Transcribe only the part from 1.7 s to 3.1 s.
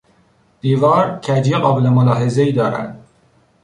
ملاحظهای دارد.